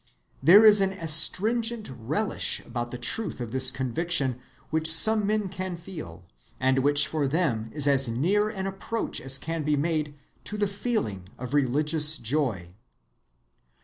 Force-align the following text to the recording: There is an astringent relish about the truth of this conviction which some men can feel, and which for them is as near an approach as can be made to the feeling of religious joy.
There 0.41 0.65
is 0.65 0.81
an 0.81 0.93
astringent 0.93 1.91
relish 1.95 2.59
about 2.61 2.89
the 2.89 2.97
truth 2.97 3.39
of 3.39 3.51
this 3.51 3.69
conviction 3.69 4.39
which 4.71 4.91
some 4.91 5.27
men 5.27 5.47
can 5.47 5.77
feel, 5.77 6.25
and 6.59 6.79
which 6.79 7.05
for 7.05 7.27
them 7.27 7.69
is 7.71 7.87
as 7.87 8.07
near 8.07 8.49
an 8.49 8.65
approach 8.65 9.21
as 9.21 9.37
can 9.37 9.61
be 9.61 9.75
made 9.75 10.15
to 10.45 10.57
the 10.57 10.65
feeling 10.67 11.29
of 11.37 11.53
religious 11.53 12.17
joy. 12.17 12.73